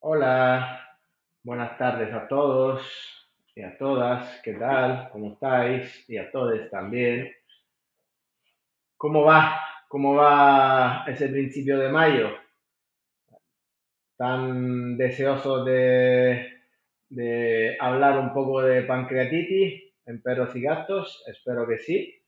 [0.00, 0.80] Hola,
[1.42, 2.80] buenas tardes a todos
[3.56, 4.40] y a todas.
[4.44, 5.10] ¿Qué tal?
[5.10, 6.08] ¿Cómo estáis?
[6.08, 7.28] Y a todos también.
[8.96, 9.60] ¿Cómo va?
[9.88, 12.28] ¿Cómo va ese principio de mayo?
[14.16, 16.46] ¿Tan deseoso de,
[17.80, 21.24] hablar un poco de pancreatitis en perros y gatos?
[21.26, 22.22] Espero que sí.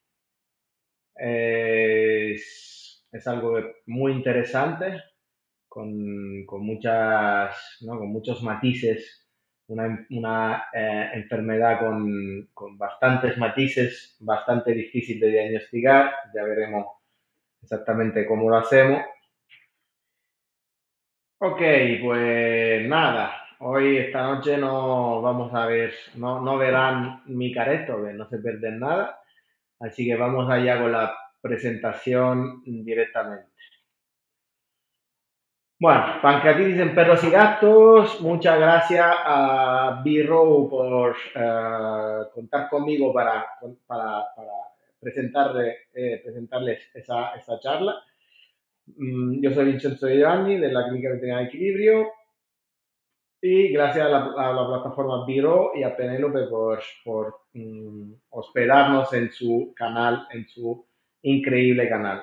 [1.15, 5.01] Es algo muy interesante
[5.71, 7.97] con, con muchas, ¿no?
[7.97, 9.25] con muchos matices,
[9.69, 16.87] una, una eh, enfermedad con, con, bastantes matices, bastante difícil de diagnosticar, ya veremos
[17.63, 19.01] exactamente cómo lo hacemos.
[21.39, 21.63] Ok,
[22.03, 28.29] pues nada, hoy esta noche no vamos a ver, no, no verán mi careto, no
[28.29, 29.21] se pierden nada,
[29.79, 33.51] así que vamos allá con la presentación directamente.
[35.81, 38.21] Bueno, pancreatitis en perros y gatos.
[38.21, 43.47] Muchas gracias a B-Row por uh, contar conmigo para,
[43.87, 44.53] para, para
[45.01, 47.95] presentarle, eh, presentarles esa, esa charla.
[48.89, 52.09] Mm, yo soy Vincenzo Giovanni de la Clínica Veterinaria Equilibrio
[53.41, 59.11] y gracias a la, a la plataforma Biro y a Penélope por, por mm, hospedarnos
[59.15, 60.85] en su canal, en su
[61.23, 62.23] increíble canal.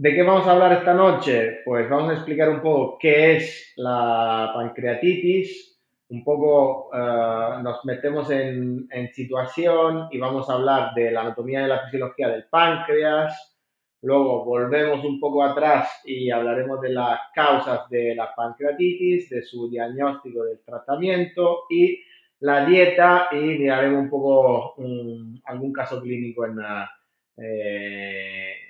[0.00, 1.58] ¿De qué vamos a hablar esta noche?
[1.64, 5.76] Pues vamos a explicar un poco qué es la pancreatitis,
[6.10, 11.64] un poco uh, nos metemos en, en, situación y vamos a hablar de la anatomía
[11.64, 13.58] y la fisiología del páncreas,
[14.02, 19.68] luego volvemos un poco atrás y hablaremos de las causas de la pancreatitis, de su
[19.68, 21.98] diagnóstico del tratamiento y
[22.38, 26.88] la dieta y miraremos un poco um, algún caso clínico en la...
[27.36, 28.67] Eh,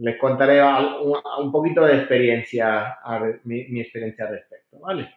[0.00, 2.98] les contaré un, poquito de experiencia,
[3.44, 5.14] mi, experiencia al respecto, ¿vale?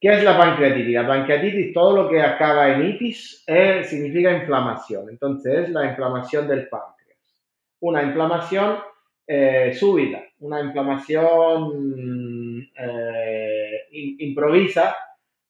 [0.00, 0.94] ¿Qué es la pancreatitis?
[0.94, 5.10] La pancreatitis, todo lo que acaba en itis, eh, significa inflamación.
[5.10, 7.18] Entonces, es la inflamación del páncreas.
[7.80, 8.78] Una inflamación
[9.26, 14.96] eh, súbita, una inflamación eh, improvisa,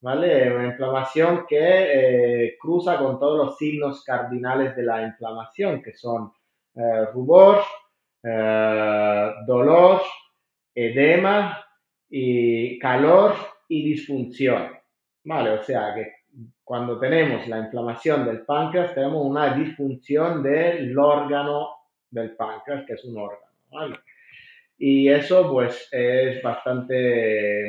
[0.00, 0.52] ¿vale?
[0.52, 6.32] Una inflamación que cruza con todos los signos cardinales de la inflamación, que son
[6.78, 7.64] eh, rubor,
[8.22, 10.00] eh, dolor,
[10.72, 11.64] edema
[12.08, 13.34] y calor
[13.68, 14.78] y disfunción.
[15.24, 15.50] ¿Vale?
[15.50, 16.12] O sea que
[16.62, 21.68] cuando tenemos la inflamación del páncreas, tenemos una disfunción del órgano
[22.10, 23.52] del páncreas, que es un órgano.
[23.72, 23.96] ¿vale?
[24.78, 27.68] Y eso pues es bastante...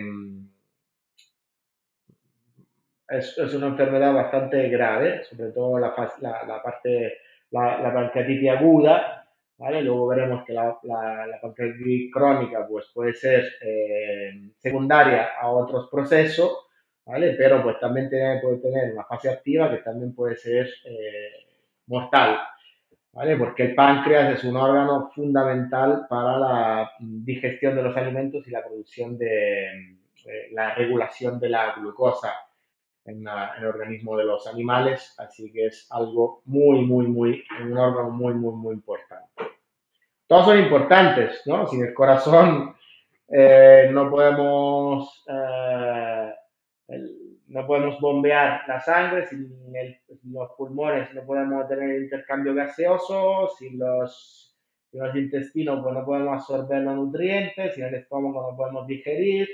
[3.07, 7.13] Es, es una enfermedad bastante grave, sobre todo la parte
[7.51, 9.27] la, la pancreatitis aguda,
[9.57, 9.81] ¿vale?
[9.81, 15.89] Luego veremos que la, la, la pancreatitis crónica pues, puede ser eh, secundaria a otros
[15.89, 16.51] procesos,
[17.05, 17.35] ¿vale?
[17.37, 18.09] Pero pues también
[18.41, 21.31] puede tener una fase activa que también puede ser eh,
[21.87, 22.39] mortal,
[23.13, 23.35] ¿vale?
[23.35, 28.63] Porque el páncreas es un órgano fundamental para la digestión de los alimentos y la
[28.63, 32.33] producción de, de la regulación de la glucosa
[33.09, 37.43] en, la, en, el organismo de los animales, así que es algo muy, muy, muy,
[37.61, 39.29] un órgano muy, muy, muy importante.
[40.27, 41.67] Todos son importantes, ¿no?
[41.67, 42.75] Sin el corazón
[43.27, 46.33] eh, no podemos eh,
[46.87, 49.97] el, no podemos bombear la sangre, sin, el,
[50.31, 54.55] los pulmones no podemos tener intercambio gaseoso, sin los,
[54.91, 59.49] sin los intestinos pues no podemos absorber los nutrientes, sin el estómago no podemos digerir,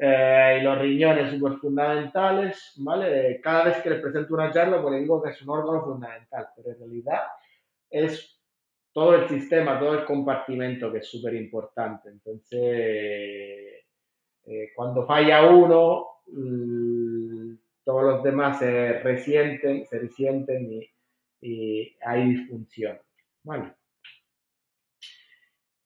[0.00, 3.40] eh, y los riñones súper fundamentales, ¿vale?
[3.42, 6.48] Cada vez que les presento una charla, pues les digo que es un órgano fundamental,
[6.54, 7.22] pero en realidad
[7.90, 8.40] es
[8.92, 12.10] todo el sistema, todo el compartimento que es súper importante.
[12.10, 12.60] Entonces,
[14.46, 17.54] eh, cuando falla uno, mmm,
[17.84, 20.90] todos los demás se resienten, se resienten y,
[21.40, 22.98] y hay disfunción,
[23.42, 23.77] ¿vale?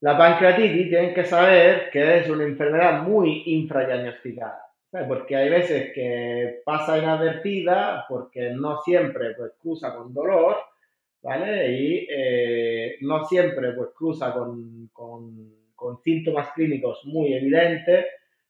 [0.03, 4.67] La pancreatitis tienen que saber que es una enfermedad muy infradiagnosticada,
[5.07, 10.57] porque hay veces que pasa inadvertida, porque no siempre pues, cruza con dolor,
[11.23, 11.71] ¿vale?
[11.71, 18.07] Y eh, no siempre pues, cruza con, con, síntomas clínicos muy evidentes,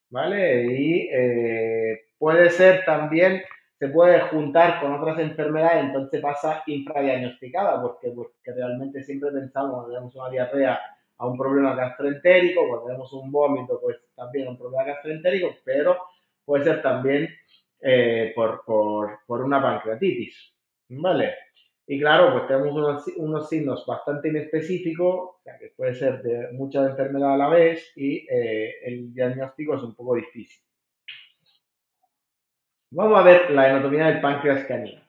[0.09, 0.65] ¿vale?
[0.73, 3.43] Y eh, puede ser también,
[3.79, 10.15] se puede juntar con otras enfermedades, entonces pasa infradiagnosticada, porque, porque realmente siempre pensamos tenemos
[10.17, 10.81] una diarrea
[11.23, 15.97] a un problema gastroentérico, cuando tenemos un vómito, pues también un problema gastroentérico, pero
[16.45, 17.29] puede ser también
[17.81, 20.53] eh, por, por, por, una pancreatitis,
[20.89, 21.35] ¿vale?
[21.87, 26.51] Y claro, pues tenemos unos, unos signos bastante inespecíficos, o sea, que puede ser de
[26.55, 30.61] muchas enfermedades a la vez y eh, el diagnóstico es un poco difícil.
[32.91, 35.02] Vamos a ver la anatomía del páncreas canino.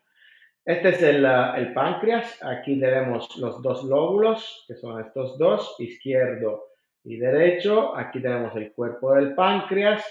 [0.66, 2.42] Este es el, el, páncreas.
[2.44, 6.66] Aquí tenemos los dos lóbulos, que son estos dos, izquierdo
[7.04, 7.96] y derecho.
[7.96, 10.06] Aquí tenemos el cuerpo del páncreas.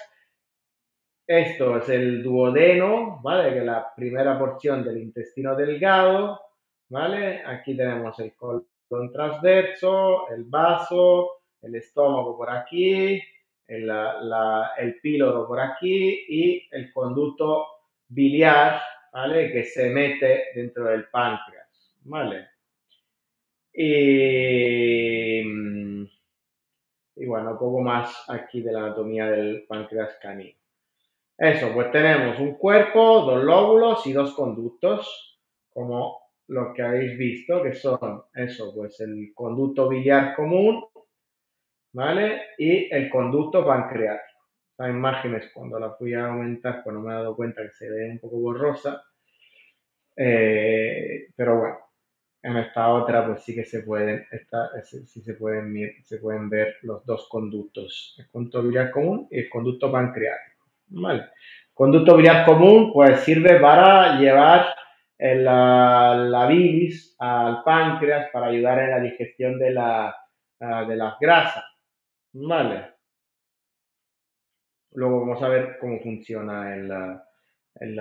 [1.27, 3.53] Esto es el duodeno, ¿vale?
[3.53, 6.41] Que es la primera porción del intestino delgado.
[6.93, 7.43] ¿vale?
[7.47, 13.21] Aquí tenemos el colon transverso, el vaso, el estómago por aquí,
[13.67, 13.91] el,
[14.79, 17.67] el píloro por aquí y el conducto
[18.09, 19.53] biliar, ¿vale?
[19.53, 22.49] Que se mete dentro del páncreas, ¿vale?
[23.75, 25.41] Y,
[27.17, 30.59] y bueno, poco más aquí de la anatomía del páncreas canino.
[31.39, 37.63] Eso, pues tenemos un cuerpo, dos lóbulos y dos conductos, como lo que habéis visto,
[37.63, 40.85] que son eso, pues el conducto biliar común,
[41.93, 42.43] ¿vale?
[42.59, 44.32] Y el conducto pancreático.
[44.79, 47.91] Las imágenes, cuando la fui a aumentar, pues no me he dado cuenta que se
[47.91, 49.03] ve un poco borrosa.
[50.17, 51.79] Eh, pero bueno,
[52.43, 56.77] en esta otra, pues sí que se pueden, esta, sí se pueden, se pueden ver
[56.83, 60.53] los dos conductos, el conducto biliar común y el conducto pancreático.
[60.89, 61.27] ¿vale?
[61.75, 64.75] Conducto biliar común, pues sirve para llevar
[65.19, 70.15] la, la, bilis al páncreas para ayudar en la digestión de, la,
[70.61, 71.65] de las grasas.
[72.33, 72.92] ¿Vale?
[74.95, 76.91] Luego vamos a ver cómo funciona el,
[77.81, 78.01] el,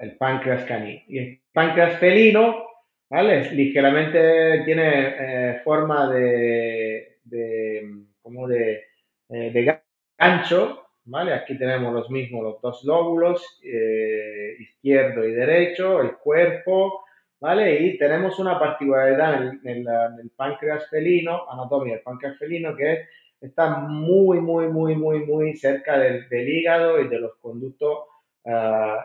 [0.00, 1.00] el páncreas canino.
[1.08, 2.66] Y el páncreas felino,
[3.08, 3.50] ¿vale?
[3.52, 8.84] Ligeramente tiene eh, forma de, de, como de,
[9.28, 9.82] eh, de
[10.18, 11.34] gancho, ¿vale?
[11.34, 17.04] Aquí tenemos los mismos, los dos lóbulos, eh, izquierdo y derecho, el cuerpo,
[17.40, 17.80] ¿vale?
[17.80, 23.06] Y tenemos una particularidad en, el páncreas felino, anatomía del páncreas felino, que
[23.40, 27.98] está muy, muy, muy, muy, muy cerca del, hígado y de los conductos
[28.44, 28.96] uh.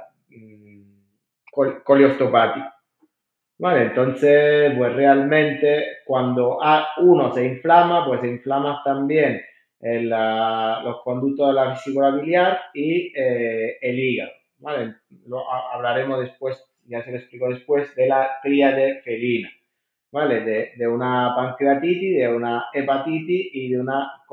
[3.58, 6.60] Vale, entonces, pues realmente cuando
[6.98, 9.42] uno se inflama, pues se inflama también
[9.80, 14.32] los conductos de la vesícula biliar y eh, el hígado.
[14.58, 14.96] ¿vale?
[15.28, 19.50] Lo hablaremos después, ya se lo explico después, de la tríade felina.
[20.16, 20.40] ¿Vale?
[20.42, 24.24] De, de, una pancreatitis, de una hepatitis y de una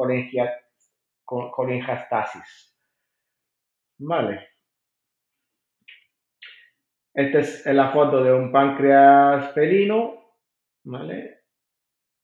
[1.24, 2.78] colingiastasis.
[3.98, 4.48] ¿Vale?
[7.14, 10.36] Esta es la foto de un páncreas felino,
[10.84, 11.40] ¿vale?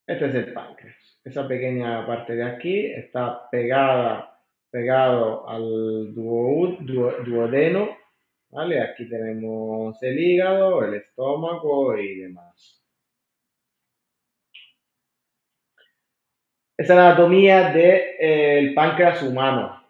[0.07, 4.41] Este es el páncreas esa pequeña parte de aquí está pegada,
[4.71, 7.89] pegado al duodeno,
[8.51, 8.81] ¿vale?
[8.81, 12.78] Aquí tenemos el hígado, el estómago y demás.
[16.79, 19.83] Es la anatomía del páncreas humano.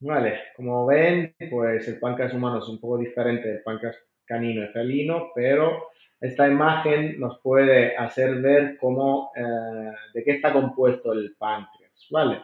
[0.00, 4.68] Vale, como ven, pues el páncreas humano es un poco diferente del páncreas canino y
[4.68, 11.36] felino, pero esta imagen nos puede hacer ver cómo, eh, de qué está compuesto el
[11.36, 12.40] páncreas, ¿vale?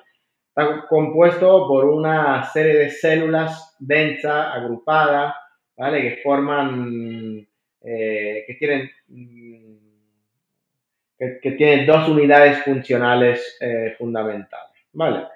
[0.49, 5.35] Está compuesto por una serie de células densas, agrupadas,
[5.75, 6.03] ¿vale?
[6.03, 7.49] Que forman,
[7.81, 8.91] eh, que tienen,
[11.19, 15.27] que, tienen dos unidades funcionales eh, fundamentales, ¿vale?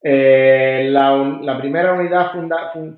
[0.00, 2.32] Eh, la, primera unidad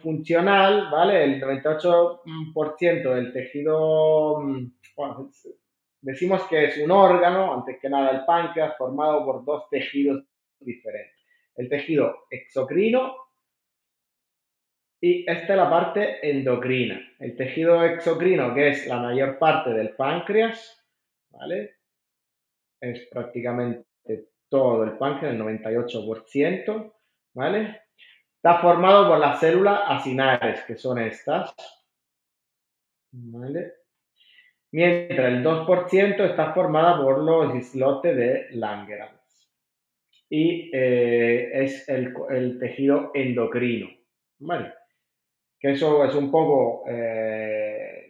[0.00, 1.24] funcional, ¿vale?
[1.24, 4.72] El 98% del tejido, mm,
[6.02, 10.24] decimos que es un órgano, antes que nada el páncreas, formado por dos tejidos
[10.58, 11.24] diferentes.
[11.56, 13.14] El tejido exocrino
[15.00, 17.00] y esta es la parte endocrina.
[17.18, 20.79] El tejido exocrino, que es la mayor parte del páncreas,
[21.30, 21.76] ¿vale?
[22.80, 23.86] Es prácticamente
[24.48, 26.92] todo el páncreas, el 98%,
[27.34, 27.82] ¿vale?
[28.36, 31.54] Está formado por las células acinares, que son estas,
[33.12, 33.74] ¿vale?
[34.72, 39.20] Mientras el 2% está formada por los islotes de Langerhans.
[40.28, 43.88] Y eh, es el, tejido endocrino,
[44.38, 44.72] ¿vale?
[45.58, 46.84] Que eso es un poco...
[46.88, 48.09] Eh,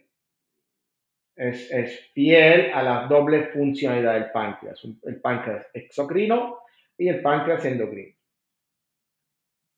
[1.41, 6.59] es, fiel a la doble funcionalidad del páncreas, el páncreas exocrino
[6.97, 8.15] y el páncreas endocrino.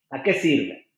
[0.10, 0.90] ¿A qué sirve?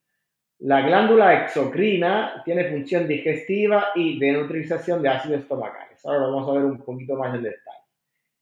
[0.60, 6.04] La glándula exocrina tiene función digestiva y de neutralización de ácidos estomacales.
[6.04, 7.78] Ahora vamos a ver un poquito más en detalle.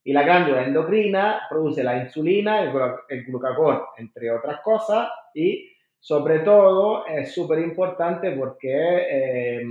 [0.06, 7.06] Y la glándula endocrina produce la insulina, el, glucagón, entre otras cosas, y sobre todo
[7.08, 8.70] es súper importante porque
[9.10, 9.62] eh,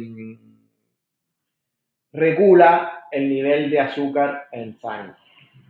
[2.13, 5.15] regula el nivel de azúcar en sangre.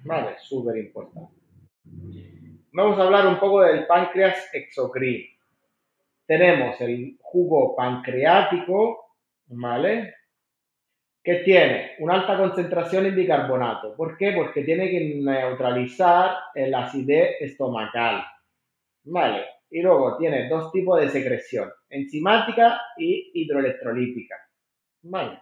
[0.05, 1.33] Vale, súper importante.
[2.73, 5.29] Vamos a hablar un poco del páncreas exocrino.
[6.27, 9.17] Tenemos el jugo pancreático,
[9.49, 10.15] ¿vale?
[11.23, 13.95] Que tiene una alta concentración en bicarbonato.
[13.95, 14.33] ¿Por qué?
[14.33, 18.25] Porque tiene que neutralizar el acidez estomacal.
[19.05, 19.45] ¿Vale?
[19.71, 24.37] Y luego tiene dos tipos de secreción, enzimática y hidroelectrolítica.
[25.03, 25.39] ¿Vale?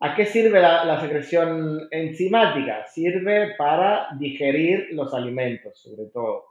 [0.00, 2.86] ¿A qué sirve la, secreción enzimática?
[2.86, 6.44] Sirve para digerir los alimentos, sobre todo.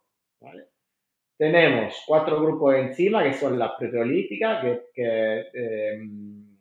[1.37, 6.57] Tenemos cuatro grupos de enzimas que son las proteolíticas, que, em,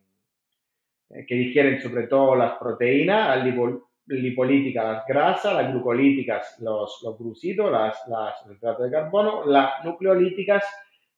[1.27, 7.69] que, digieren sobre todo las proteínas, las lipolíticas las grasas, las glucolíticas los, los glucidos,
[7.69, 10.63] las, las hidratos de carbono, las nucleolíticas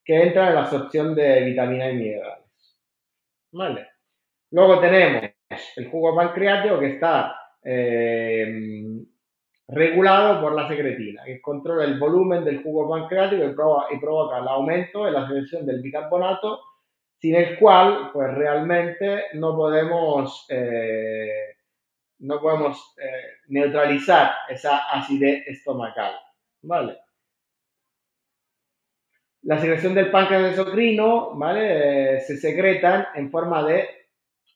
[0.04, 2.80] que entran en la absorción de vitaminas y minerales.
[3.52, 3.88] ¿Vale?
[4.52, 9.04] Luego tenemos el jugo pancreático que está eh,
[9.68, 15.06] regulado por la secretina, que controla el volumen del jugo pancreático y, provoca, el aumento
[15.06, 16.62] de la secreción del bicarbonato,
[17.18, 21.56] sin el cual, pues realmente no podemos, eh,
[22.20, 26.14] no podemos eh, neutralizar esa acidez estomacal.
[26.62, 26.98] ¿Vale?
[29.44, 32.20] La secreción del páncreas endocrino, ¿vale?
[32.22, 33.99] se secretan en forma de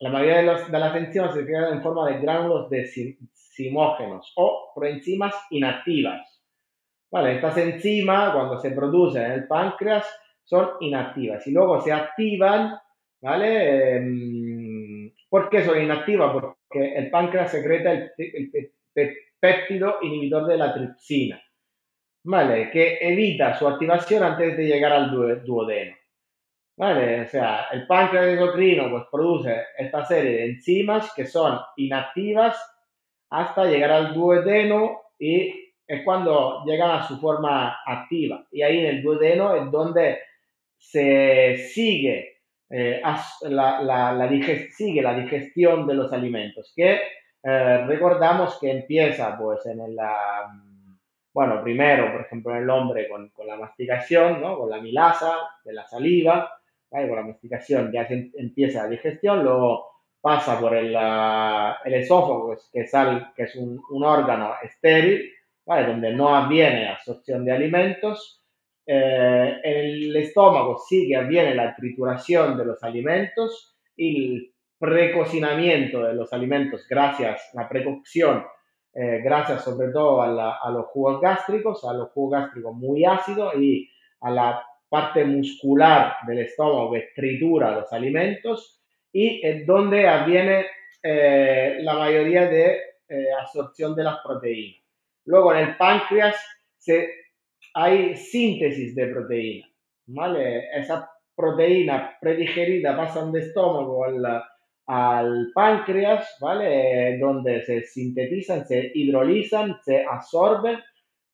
[0.00, 2.86] la mayoría de, las enzimas se quedan en forma de gránulos de
[3.34, 6.42] simógenos o proenzimas inactivas.
[7.10, 10.04] Vale, estas enzimas, cuando se producen en el páncreas,
[10.42, 12.76] son inactivas y luego se activan,
[13.22, 13.96] ¿vale?
[13.96, 16.32] Em, ¿Por qué son inactivas?
[16.32, 18.72] Porque el páncreas secreta el,
[19.40, 21.40] péptido inhibidor de la tripsina,
[22.24, 22.70] ¿vale?
[22.70, 25.10] Que evita su activación antes de llegar al
[25.44, 25.96] duodeno.
[26.76, 27.22] ¿Vale?
[27.22, 32.56] O sea, el páncreas endocrino pues, produce esta serie de enzimas que son inactivas
[33.30, 38.44] hasta llegar al duodeno y es cuando llegan a su forma activa.
[38.50, 40.18] Y ahí en el duodeno es donde
[40.76, 42.40] se sigue,
[42.70, 43.00] eh,
[43.42, 44.28] la, la,
[44.70, 47.00] sigue la digestión de los alimentos, que
[47.42, 49.96] eh, recordamos que empieza pues en el,
[51.32, 54.58] bueno, primero, por ejemplo, en el hombre con, con la masticación, ¿no?
[54.58, 56.50] con la milasa de la saliva,
[57.02, 59.86] con la masticación ya se empieza la digestión, luego
[60.20, 60.96] pasa por el,
[61.84, 62.92] esófago, que es,
[63.36, 65.30] que es un, órgano estéril,
[65.66, 68.42] donde no avviene absorción de alimentos.
[68.86, 76.14] Eh, el estómago sí que avviene la trituración de los alimentos y el precocinamiento de
[76.14, 78.44] los alimentos gracias a la precocción,
[78.94, 83.54] eh, gracias sobre todo a, a, los jugos gástricos, a los jugos gástricos muy ácidos
[83.56, 88.80] y a la parte muscular del estómago que tritura los alimentos
[89.12, 90.66] y es donde avviene
[91.02, 94.80] eh, la mayoría de eh, absorción de las proteínas.
[95.24, 96.36] Luego en el páncreas
[96.78, 97.08] se,
[97.74, 99.66] hay síntesis de proteína,
[100.06, 100.68] ¿vale?
[100.72, 104.44] Esa proteína predigerida pasan de estómago al,
[104.86, 107.18] al páncreas, ¿vale?
[107.18, 110.78] Donde se sintetizan, se hidrolizan, se absorben,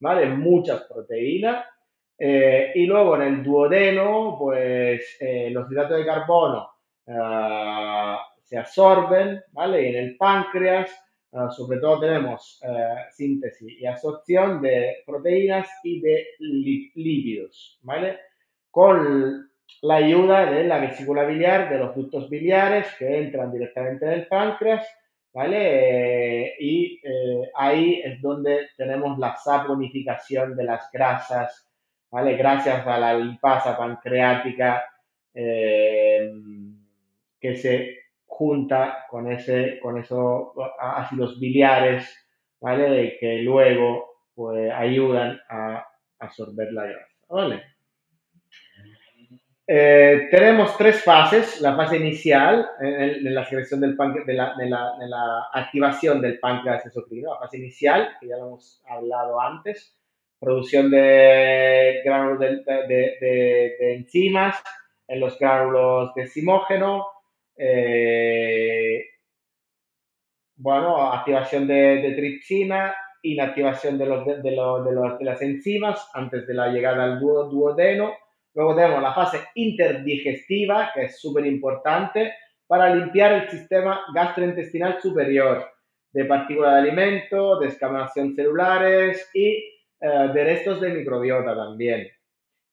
[0.01, 0.31] ¿vale?
[0.31, 1.67] Muchas proteínas
[2.23, 6.69] eh, y luego en el duodeno, pues eh, los hidratos de carbono
[7.07, 9.83] eh, se absorben, ¿vale?
[9.83, 10.95] Y en el páncreas,
[11.57, 12.61] sobre todo tenemos
[13.13, 18.19] síntesis y absorción de proteínas y de lípidos, ¿vale?
[18.69, 19.49] Con
[19.83, 24.27] la ayuda de la vesícula biliar, de los ductos biliares que entran directamente en el
[24.27, 24.87] páncreas,
[25.33, 26.57] ¿vale?
[26.59, 27.01] y
[27.55, 31.70] ahí es donde tenemos la saponificación de las grasas
[32.11, 32.37] ¿vale?
[32.37, 34.85] Gracias a la lipasa pancreática
[35.35, 36.31] eh,
[37.41, 40.49] que se junta con, ese, con esos
[40.79, 42.09] ácidos biliares,
[42.61, 43.17] ¿vale?
[43.19, 45.87] Que luego pues, ayudan a
[46.19, 47.63] absorber la grasa, ¿vale?
[49.73, 51.61] Eh, tenemos tres fases.
[51.61, 56.41] La fase inicial, en, la secreción del de la, de, la, de, la, activación del
[56.41, 57.35] páncreas exocrino.
[57.35, 59.97] La fase inicial, que ya lo hemos hablado antes,
[60.41, 64.61] producción de gránulos de, enzimas
[65.07, 67.07] en los gránulos de simógeno,
[67.57, 69.05] eh,
[70.57, 77.21] bueno, activación de, tripsina, inactivación de, los, de, las enzimas antes de la llegada al
[77.21, 78.13] duodeno.
[78.55, 82.33] Luego tenemos la fase interdigestiva, que es súper importante
[82.67, 85.69] para limpiar el sistema gastrointestinal superior
[86.13, 87.71] de partículas de alimento, de
[88.35, 92.09] celulares y eh, de restos de microbiota también.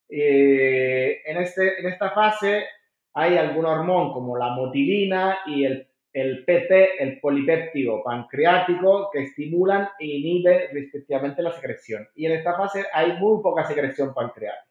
[0.09, 2.65] en, este, en esta fase
[3.13, 9.89] hay algún hormón como la motilina y el, el PP, el polipéptido pancreático, que estimulan
[9.99, 12.07] e inhiben respectivamente la secreción.
[12.15, 14.67] Y en esta fase hay muy poca secreción pancreática.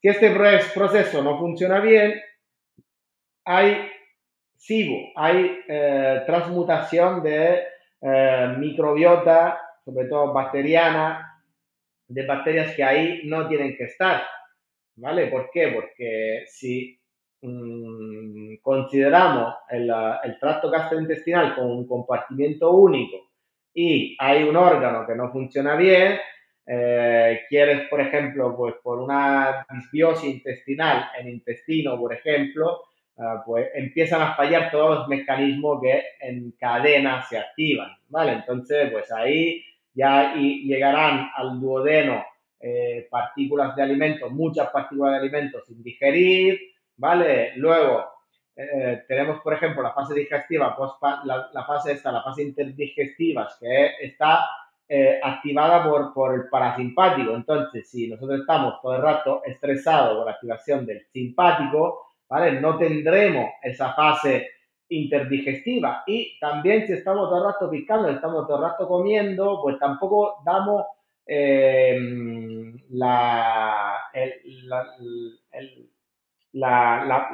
[0.00, 0.30] Si este
[0.74, 2.20] proceso no funciona bien,
[3.44, 3.90] hay
[4.56, 7.62] SIBO, hay eh, transmutación de
[8.00, 11.29] eh, microbiota, sobre todo bacteriana,
[12.10, 14.22] de bacterias que ahí no tienen que estar.
[14.96, 15.28] ¿Vale?
[15.28, 15.68] ¿Por qué?
[15.68, 17.00] Porque si
[17.42, 19.90] Mm, consideramos el,
[20.24, 23.30] el, tracto gastrointestinal como un compartimiento único
[23.72, 26.18] y hay un órgano que no funciona bien,
[26.66, 32.82] eh, quieres, por ejemplo, pues por una disbiosis intestinal en intestino, por ejemplo,
[33.16, 38.32] eh, pues empiezan a fallar todos los mecanismos que en cadena se activan, ¿vale?
[38.32, 42.24] Entonces, pues ahí ya y llegarán al duodeno
[42.60, 46.60] eh, partículas de alimentos, muchas partículas de alimentos sin digerir,
[46.96, 47.52] ¿vale?
[47.56, 48.04] Luego,
[48.54, 50.76] eh, tenemos, por ejemplo, la fase digestiva,
[51.24, 54.46] la, fase esta, la fase interdigestiva, que está
[54.86, 57.34] eh, activada por, por el parasimpático.
[57.34, 62.60] Entonces, si nosotros estamos todo el rato estresados por la activación del simpático, ¿vale?
[62.60, 64.50] No tendremos esa fase
[64.90, 66.02] interdigestiva.
[66.06, 70.42] Y también si estamos todo el rato picando, estamos todo el rato comiendo, pues tampoco
[70.44, 70.84] damos
[71.26, 71.98] eh,
[72.90, 75.90] la, el,
[76.52, 77.30] la,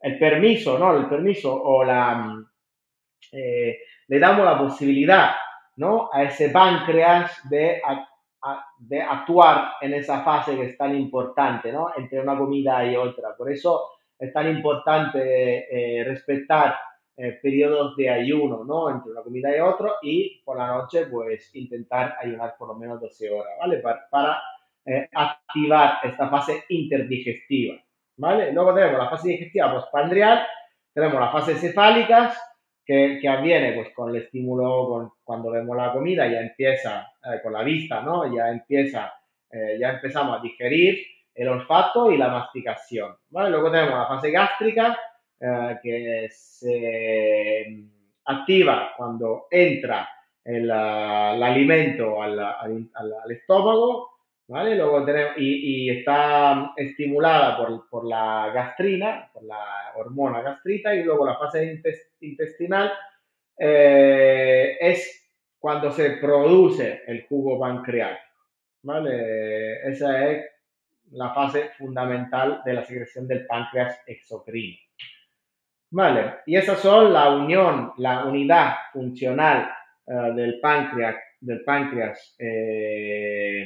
[0.00, 0.96] el permiso, ¿no?
[0.96, 2.38] El permiso o la...
[3.30, 3.78] Eh,
[4.08, 5.30] le damos la posibilidad,
[5.76, 6.10] ¿no?
[6.12, 7.80] A ese páncreas de,
[8.78, 11.92] de actuar en esa fase que es tan importante, ¿no?
[11.96, 13.34] Entre una comida y otra.
[13.36, 16.76] Por eso es tan importante eh, respetar
[17.22, 18.90] eh, periodos de ayuno, ¿no?
[18.90, 23.00] Entre una comida y otra y por la noche, pues intentar ayunar por lo menos
[23.00, 23.76] 12 horas, ¿vale?
[23.78, 24.42] Para, para
[25.14, 27.80] activar esta fase interdigestiva.
[28.16, 30.44] Luego tenemos la fase digestiva postpandrial,
[30.92, 32.34] tenemos la fase cefálica,
[32.84, 37.52] que, que avviene pues, con el estímulo, cuando vemos la comida, ya empieza, eh, con
[37.52, 38.34] la vista, ¿no?
[38.34, 39.12] Ya empieza,
[39.48, 40.98] eh, ya empezamos a digerir
[41.36, 44.98] el olfato y la masticación, Luego tenemos la fase gástrica,
[45.42, 47.90] eh, que se mm,
[48.26, 50.08] activa cuando entra
[50.44, 54.12] el, alimento al, al estómago,
[54.52, 57.56] Luego tenemos, y, está estimulada
[57.88, 61.80] por, la gastrina, por la hormona gastrita, y luego la fase
[62.20, 62.92] intestinal
[63.56, 68.42] eh, es cuando se produce el jugo pancreático,
[68.82, 69.88] ¿vale?
[69.90, 70.44] Esa es
[71.12, 74.76] la fase fundamental de la secreción del páncreas exocrino.
[75.94, 76.36] ¿Vale?
[76.46, 79.70] Y esas son la unión, la unidad funcional
[80.06, 83.62] eh, del páncreas, del páncreas eh,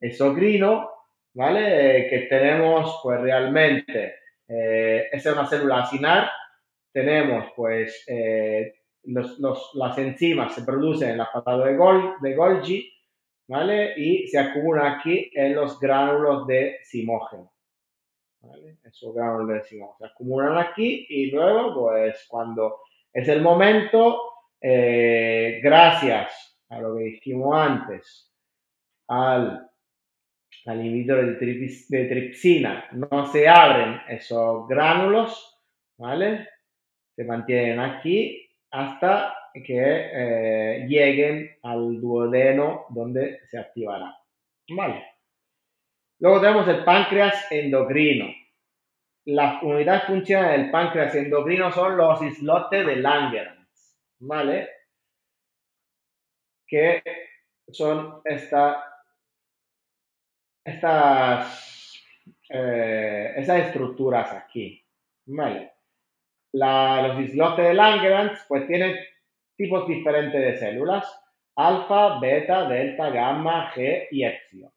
[0.00, 0.90] exocrino,
[1.34, 2.06] ¿vale?
[2.08, 4.14] que tenemos pues realmente,
[4.46, 6.30] eh, esa es una célula acinar,
[6.92, 11.76] tenemos pues eh, las enzimas se producen en la patada de,
[12.22, 12.92] de Golgi,
[13.48, 13.94] ¿vale?
[13.96, 17.53] Y se acumulan aquí en los gránulos de simógeno.
[18.46, 18.78] ¿Vale?
[18.84, 22.80] Esos gránulos de simógeno se acumulan aquí y luego, pues cuando
[23.12, 24.20] es el momento,
[24.60, 28.32] eh, gracias a lo que dijimos antes,
[29.08, 29.70] al
[30.66, 35.60] al de, tripsina no se abren esos gránulos,
[35.98, 36.48] ¿vale?
[37.14, 44.16] Se mantienen aquí hasta que eh, lleguen al duodeno donde se activará,
[44.70, 45.04] ¿vale?
[46.20, 48.26] Luego tenemos el páncreas endocrino.
[49.26, 54.68] La unidad funcional del páncreas endocrino son los islotes de Langerhans, ¿vale?
[56.66, 57.02] Que
[57.72, 58.94] son esta
[60.64, 62.02] estas,
[62.48, 64.82] eh, estructuras aquí.
[66.52, 68.96] los islotes de Langerhans pues tienen
[69.56, 71.06] tipos diferentes de células,
[71.56, 74.72] alfa, beta, delta, gamma, G y epsilon.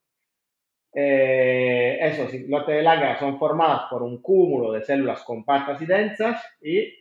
[1.00, 6.44] Eh, esos islotes de Langerhans son formados por un cúmulo de células compactas y densas
[6.60, 6.92] y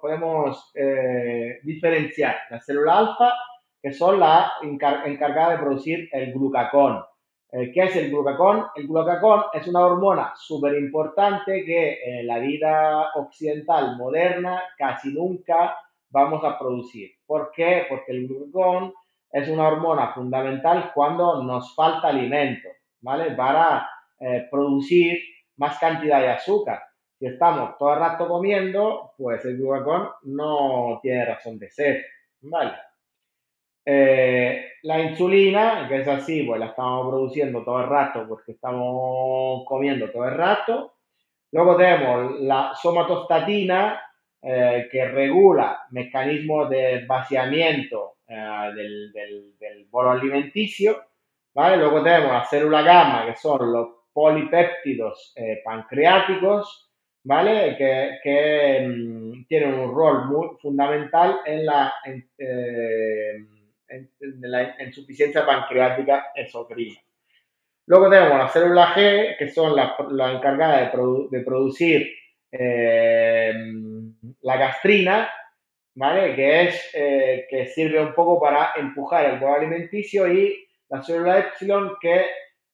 [0.00, 3.34] podemos, eh, diferenciar la célula alfa,
[3.82, 7.04] que son la encargada de producir el glucagón,
[7.52, 8.64] eh, ¿Qué es el glucagón?
[8.74, 15.76] El glucagón es una hormona súper importante que en la vida occidental moderna casi nunca
[16.08, 17.10] vamos a producir.
[17.26, 17.84] ¿Por qué?
[17.86, 18.94] Porque el glucagón
[19.30, 22.70] es una hormona fundamental cuando nos falta alimento,
[23.04, 23.32] ¿vale?
[23.32, 23.86] Para
[24.18, 25.18] eh, producir
[25.56, 26.82] más cantidad de azúcar.
[27.18, 32.04] Si estamos todo el rato comiendo, pues el glucagón no tiene razón de ser,
[32.40, 32.72] ¿vale?
[33.86, 39.64] Eh, la insulina, que es así, pues la estamos produciendo todo el rato porque estamos
[39.66, 40.94] comiendo todo el rato.
[41.52, 44.00] Luego tenemos la somatostatina,
[44.42, 51.02] eh, que regula mecanismos de vaciamiento eh, del, del, bolo alimenticio.
[51.54, 51.76] ¿Vale?
[51.76, 56.90] Luego tenemos la célula gamma, que son los polipéptidos eh, pancreáticos,
[57.24, 57.76] ¿vale?
[57.76, 62.28] Que, que mm, tienen un rol muy fundamental en la, en,
[64.40, 67.00] la insuficiencia pancreática exocrina.
[67.86, 72.10] Luego tenemos la célula G, que son las la encargadas de, de producir
[72.50, 73.52] eh,
[74.42, 75.30] la gastrina,
[75.94, 76.34] ¿vale?
[76.34, 80.63] Que, es, eh, que sirve un poco para empujar el bolo alimenticio y
[80.94, 82.24] la célula epsilon que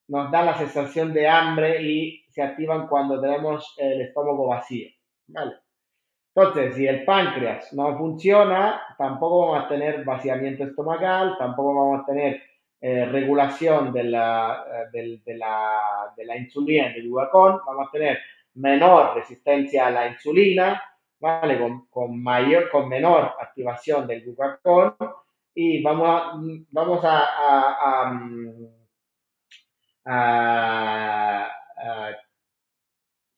[0.08, 4.88] nos da la sensación de hambre y se activan cuando tenemos el estómago vacío,
[5.28, 5.54] ¿vale?
[6.34, 12.06] Entonces, si el páncreas no funciona, tampoco vamos a tener vaciamiento estomacal, tampoco vamos a
[12.06, 12.42] tener
[12.80, 18.18] eh, regulación de la, de, de, la, de la insulina del glucagón, vamos a tener
[18.54, 20.82] menor resistencia a la insulina,
[21.18, 21.58] ¿vale?
[21.58, 24.94] Con, con, mayor, con menor activación del glucagón
[25.54, 26.32] y vamos a,
[26.70, 27.24] vamos a,
[30.06, 31.50] a, a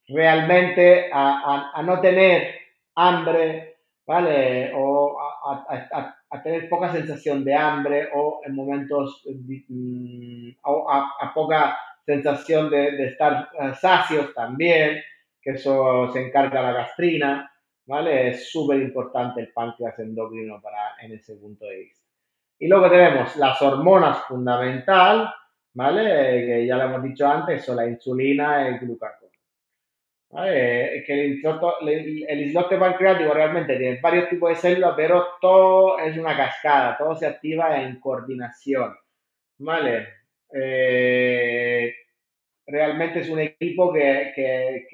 [0.09, 2.55] realmente a, no tener
[2.94, 4.72] hambre, ¿vale?
[4.75, 9.22] O a, tener poca sensación de hambre o en momentos,
[9.68, 15.01] mm, o a, poca sensación de, estar eh, sacios también,
[15.40, 17.53] que eso se encarga la gastrina,
[17.87, 18.31] ¿vale?
[18.31, 22.02] Es súper importante el páncreas endocrino para, en ese punto de vista.
[22.59, 25.33] Y luego tenemos las hormonas fundamental,
[25.75, 26.47] ¿vale?
[26.47, 29.31] Que ya lo hemos dicho antes, son la insulina y el glucagón.
[30.31, 31.05] ¿Vale?
[31.07, 31.67] Que el islote,
[32.27, 37.15] el islote pancreático realmente tiene varios tipos de células, pero todo es una cascada, todo
[37.15, 38.97] se activa en coordinación,
[39.59, 40.09] ¿vale?
[40.55, 41.95] Eh,
[42.67, 44.87] realmente es un equipo que, que,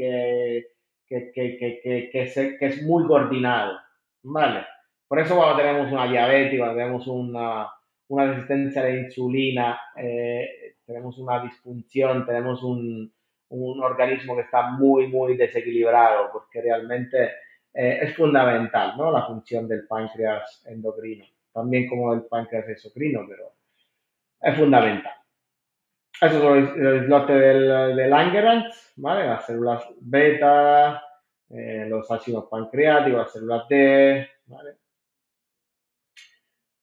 [1.09, 3.79] que, que, es muy coordinado,
[4.23, 4.66] ¿vale?
[5.09, 7.66] Por eso cuando tenemos una diabetes, cuando tenemos una,
[8.09, 13.11] una resistencia a la insulina, eh, tenemos una disfunción, tenemos un,
[13.49, 17.25] un, organismo que está muy, muy desequilibrado, porque realmente
[17.73, 19.11] eh, es fundamental, ¿no?
[19.11, 23.55] La función del páncreas endocrino, también como el páncreas exocrino, pero
[24.42, 25.14] es fundamental.
[26.21, 28.11] Esos son los islotes del, del
[28.97, 29.27] ¿vale?
[29.27, 31.03] Las células beta,
[31.49, 34.88] eh, los ácidos pancreáticos, las células D, ¿vale?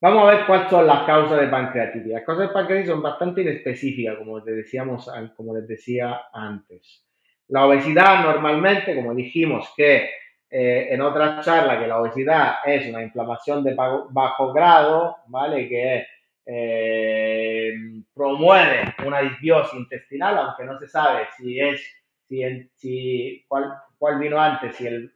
[0.05, 2.13] Vamos a ver cuáles son las causas de pancreatitis.
[2.13, 7.03] Las causas de pancreatitis son bastante inespecíficas, como les, decíamos, como les decía antes.
[7.47, 10.11] La obesidad normalmente, como dijimos que
[10.47, 15.67] eh, en otra charla, que la obesidad es una inflamación de bajo grado, ¿vale?
[15.67, 16.05] Que
[16.45, 17.73] eh,
[18.13, 21.81] promueve una disbiosis intestinal, aunque no se sabe si es,
[22.27, 22.43] si,
[22.75, 25.11] si cuál, cuál, vino antes, si el,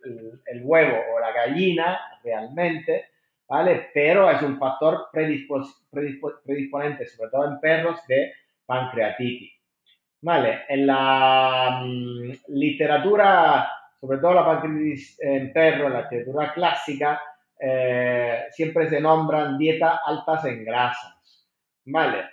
[0.48, 3.06] el, huevo o la gallina realmente,
[3.50, 3.90] ¿vale?
[3.94, 8.32] Pero es un factor predisponente, sobre todo en perros, de
[8.66, 9.52] pancreatitis.
[10.22, 10.62] ¿Vale?
[10.68, 13.68] En la mm, literatura,
[14.00, 17.22] sobre todo la pancreatitis en perros, en la literatura clásica,
[17.60, 21.48] eh, siempre se nombran dietas altas en grasas.
[21.86, 22.26] ¿Vale?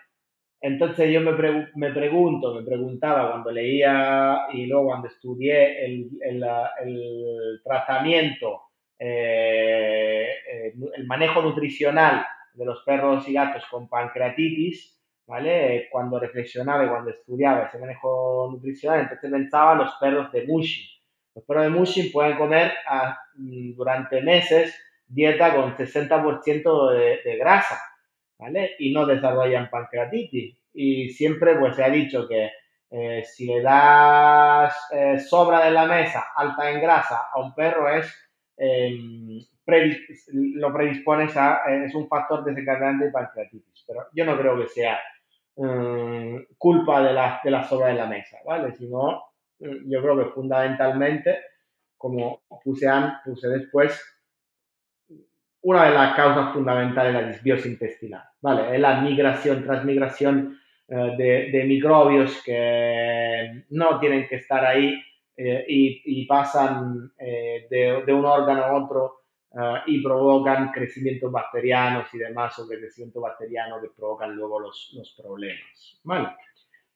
[0.61, 1.33] Entonces yo me,
[1.77, 6.45] me, pregunto, me preguntaba cuando leía y luego cuando estudié el, el,
[6.83, 8.66] el tratamiento,
[8.99, 15.89] eh, eh, el manejo nutricional de los perros y gatos con pancreatitis, ¿vale?
[15.91, 20.87] Cuando reflexionaba y cuando estudiaba ese manejo nutricional, entonces pensaba los perros de Mushin.
[21.35, 22.73] Los perros de Mushin pueden comer
[23.35, 24.75] mm, durante meses
[25.07, 27.79] dieta con 60% de, de grasa.
[28.39, 28.77] ¿vale?
[28.79, 30.59] Y no desarrollan pancreatitis.
[30.75, 32.51] Y siempre pues se ha dicho que
[32.91, 34.75] eh, si le das
[35.29, 38.07] sobra de la mesa alta en grasa a un perro es
[38.57, 39.41] em,
[40.33, 43.85] lo predispones a es un factor desencadenante de pancreatitis.
[43.87, 44.99] Pero yo no creo que sea
[45.57, 48.73] em, culpa de la, de la sobra de la mesa, ¿vale?
[48.73, 49.25] Sino
[49.59, 51.39] mm, yo creo que fundamentalmente,
[51.97, 52.89] como puse,
[53.25, 54.01] puse después,
[55.63, 58.75] una de las causas fundamentales de la disbiosis intestinal, ¿vale?
[58.75, 64.97] Es la migración, transmigración eh, de, microbios que no tienen que estar ahí
[65.37, 69.23] eh, y, pasan eh, de, un órgano a otro
[69.87, 75.99] y provocan crecimientos bacterianos y demás sobre crecimiento bacteriano que provocan luego los, los problemas,
[76.05, 76.29] ¿vale?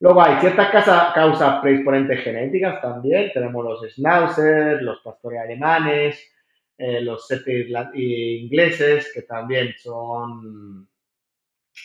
[0.01, 0.71] Luego hay ciertas
[1.15, 6.33] causas predisponentes genéticas también, tenemos los schnauzers, los pastores alemanes,
[6.79, 10.89] eh, los setter ingleses, que también son,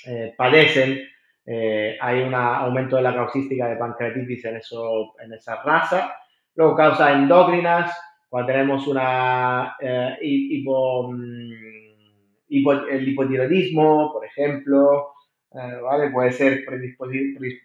[0.07, 1.01] eh, padecen,
[1.45, 6.15] eh, hay un aumento de la causística de pancreatitis en, eso, en esa raza.
[6.55, 7.93] Luego causas endócrinas,
[8.35, 11.53] cuando tenemos una eh, hipo, mm,
[12.91, 15.13] el hipotiroidismo, por ejemplo,
[15.53, 16.09] eh, ¿vale?
[16.09, 16.65] Puede ser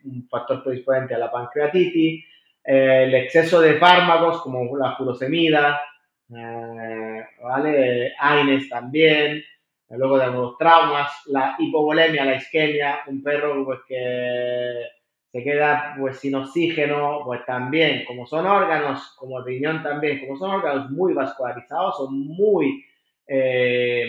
[0.04, 2.24] un factor predisponente a la pancreatitis,
[2.62, 5.80] eh, el exceso de fármacos como la furosemida,
[6.28, 8.12] ¿vale?
[8.20, 9.42] AINES también,
[9.88, 14.84] luego tenemos los traumas, la hipovolemia, la isquemia, un perro pues, que
[15.32, 20.36] se queda pues sin oxígeno, pues también, como son órganos, como el riñón también, como
[20.36, 22.84] son órganos muy vascularizados, son muy
[23.26, 24.08] eh,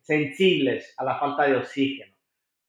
[0.00, 2.14] sensibles a la falta de oxígeno,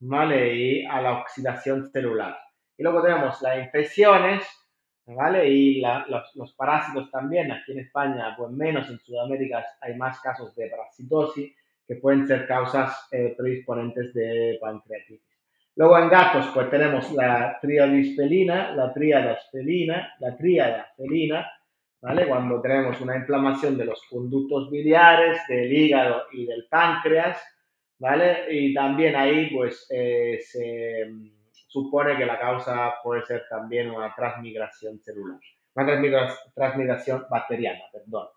[0.01, 0.55] ¿vale?
[0.55, 2.37] Y a la oxidación celular.
[2.77, 4.43] Y luego tenemos las infecciones,
[5.05, 5.47] ¿vale?
[5.49, 5.81] Y
[6.35, 11.55] los, parásitos también, aquí en España, pues menos, en Sudamérica hay más casos de parasitosis
[11.87, 15.34] que pueden ser causas eh, predisponentes de pancreatitis.
[15.77, 21.51] Luego en gatos, pues tenemos la tríadis felina, la tríada felina, la tríada felina,
[22.01, 22.27] ¿vale?
[22.27, 27.43] Cuando tenemos una inflamación de los conductos biliares, del hígado y del páncreas,
[27.99, 28.45] ¿vale?
[28.49, 34.15] Y también ahí, pues, eh, se mm, supone que la causa puede ser también una
[34.15, 35.39] transmigración celular,
[35.75, 38.27] una transmigración bacteriana, perdón.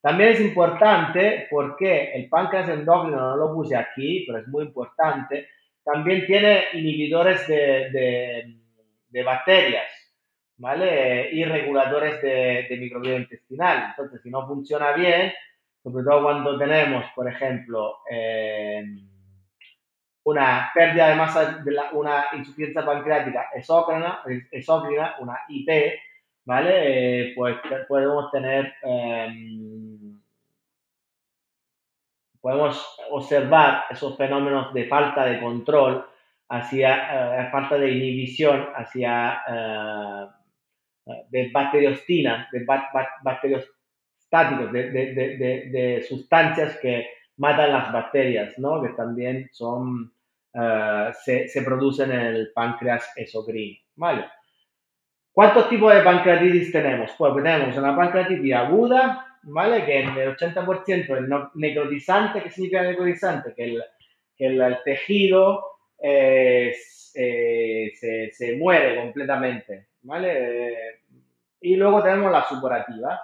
[0.00, 5.48] También es importante porque el páncreas endocrino no lo puse aquí, pero es muy importante
[5.90, 8.54] también tiene inhibidores de,
[9.24, 9.90] bacterias,
[10.58, 11.30] ¿vale?
[11.32, 13.86] Y reguladores de, microbioma intestinal.
[13.90, 15.32] Entonces, si no funciona bien,
[15.82, 18.84] sobre todo cuando tenemos, por ejemplo, eh,
[20.24, 25.94] una pérdida de masa, de una insuficiencia pancreática exócrina, exócrina una IP,
[26.44, 27.30] ¿vale?
[27.30, 27.56] Eh, pues
[27.88, 29.28] podemos tener eh,
[32.48, 36.06] podemos observar esos fenómenos de falta de control,
[36.48, 40.26] hacia eh, falta de inhibición, hacia eh,
[41.28, 42.64] de bacteriostina, de
[43.22, 47.06] bacteriostáticos, de, de, sustancias que
[47.36, 48.80] matan las bacterias, ¿no?
[48.80, 50.10] que también son,
[50.54, 53.76] eh, se, se, producen en el páncreas exocrino.
[53.96, 54.24] ¿vale?
[55.32, 57.10] ¿Cuántos tipos de pancreatitis tenemos?
[57.18, 63.54] Pues tenemos una pancreatitis aguda, en el 80% el necrotizante, ¿qué significa necrotizante?
[63.54, 63.82] Que el,
[64.36, 65.64] que el, tejido
[66.00, 71.00] eh, se, se, muere completamente, ¿vale?
[71.60, 73.20] y luego tenemos la supurativa.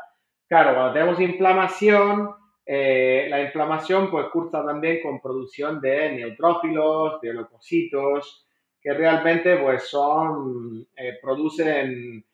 [0.48, 2.30] Claro, cuando tenemos inflamación,
[2.66, 8.46] eh, la inflamación pues cursa también con producción de neutrófilos, de leucocitos,
[8.80, 12.24] que realmente pues son, eh, producen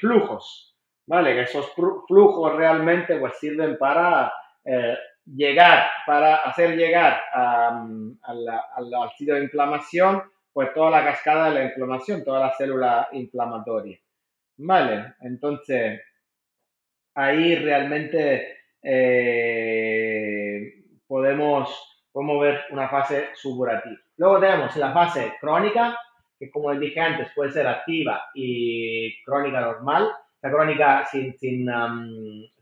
[0.00, 0.73] flujos,
[1.06, 1.34] ¿vale?
[1.34, 4.32] Que esos flujos realmente pues sirven para
[4.64, 11.64] eh, llegar, para hacer llegar al sitio de inflamación, pues toda la cascada de la
[11.64, 13.98] inflamación, toda la célula inflamatoria,
[14.58, 15.14] ¿vale?
[15.20, 16.00] Entonces,
[17.14, 20.74] ahí realmente eh,
[21.06, 23.96] podemos, podemos ver una fase supurativa.
[24.16, 25.98] Luego tenemos la fase crónica,
[26.38, 30.08] que como les dije antes puede ser activa y crónica normal,
[30.50, 31.66] crónica sin, sin,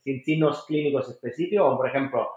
[0.01, 2.31] sin signos clínicos específicos, o por ejemplo,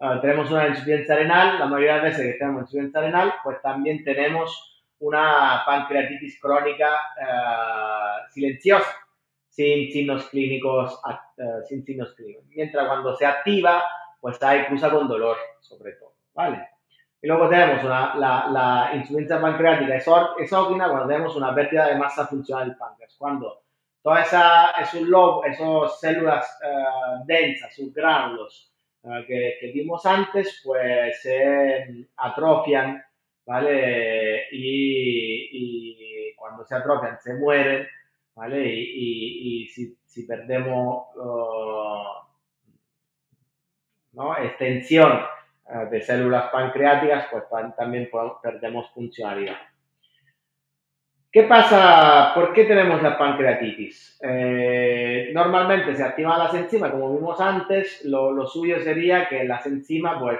[0.00, 3.60] ah, tenemos una insuficiencia renal, la mayoría de las veces que tenemos insuficiencia renal, pues
[3.62, 8.90] también tenemos una pancreatitis crónica ah, silenciosa,
[9.48, 11.20] sin signos clínicos, ah,
[11.68, 12.44] sin signos clínicos.
[12.48, 13.84] Mientras cuando se activa,
[14.20, 16.68] pues hay cruza con dolor, sobre todo, ¿vale?
[17.20, 22.26] Y luego tenemos una, la, la insuficiencia pancreática exógena cuando tenemos una pérdida de masa
[22.26, 23.14] funcional del páncreas.
[23.16, 23.61] Cuando
[24.02, 30.60] todas esa, esos lobos, esas células uh, densas, sus gránulos uh, que, que, vimos antes,
[30.64, 33.02] pues se atrofian,
[33.46, 34.48] ¿vale?
[34.50, 37.86] Y, y, cuando se atrofian se mueren,
[38.34, 38.66] ¿vale?
[38.66, 41.06] Y, y si, si, perdemos
[44.12, 44.36] ¿no?
[44.38, 45.24] extensión
[45.90, 47.44] de células pancreáticas, pues
[47.76, 48.10] también
[48.42, 49.56] perdemos funcionalidad.
[51.32, 52.32] ¿Qué pasa?
[52.34, 54.20] ¿Por qué tenemos la pancreatitis?
[54.22, 60.20] Eh, normalmente se activan las enzimas, como vimos antes, lo, suyo sería que las enzimas
[60.20, 60.38] pues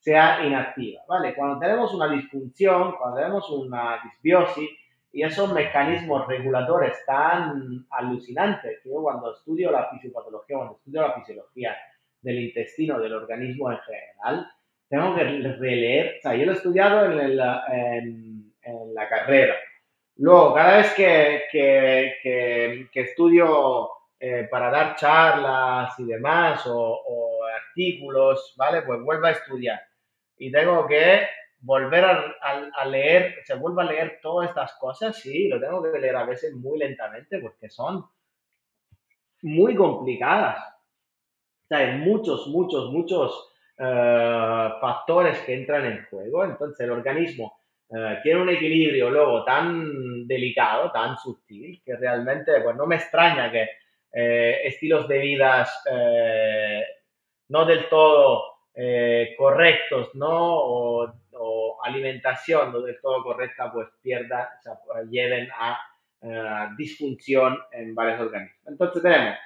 [0.00, 1.36] sea inactiva, ¿vale?
[1.36, 4.68] Cuando tenemos una disfunción, cuando tenemos una disbiosis
[5.12, 11.76] y esos mecanismos reguladores tan alucinantes, yo cuando estudio la fisiopatología, cuando estudio la fisiología
[12.20, 14.48] del intestino, del organismo en general,
[14.88, 19.54] tengo que releer, o sea, yo lo he estudiado en la carrera,
[20.22, 28.54] Luego, cada vez que, que, que, estudio eh, para dar charlas y demás, o, artículos,
[28.56, 28.82] ¿vale?
[28.82, 29.80] Pues vuelvo a estudiar.
[30.38, 31.26] Y tengo que
[31.58, 36.14] volver a, leer, se vuelve a leer todas estas cosas, sí, lo tengo que leer
[36.14, 38.06] a veces muy lentamente porque son
[39.42, 40.62] muy complicadas.
[41.68, 46.44] hay muchos, muchos, muchos eh, factores que entran en juego.
[46.44, 47.61] Entonces el organismo
[47.94, 53.52] eh, tiene un equilibrio luego tan delicado, tan sutil, que realmente pues, no me extraña
[53.52, 53.68] que
[54.14, 55.84] eh, estilos de vidas
[57.48, 58.44] no del todo
[59.36, 60.28] correctos, ¿no?
[60.30, 61.12] O,
[61.84, 65.78] alimentación no del todo correcta, pues pierda, o sea, lleven a
[66.78, 68.66] disfunción en varios organismos.
[68.66, 69.36] Entonces tenemos